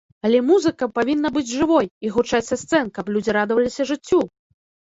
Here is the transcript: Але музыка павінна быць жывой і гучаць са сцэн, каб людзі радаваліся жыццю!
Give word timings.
Але 0.27 0.37
музыка 0.45 0.87
павінна 0.95 1.31
быць 1.35 1.51
жывой 1.59 1.87
і 2.07 2.13
гучаць 2.15 2.41
са 2.49 2.55
сцэн, 2.63 2.91
каб 2.99 3.13
людзі 3.17 3.37
радаваліся 3.41 3.81
жыццю! 3.93 4.21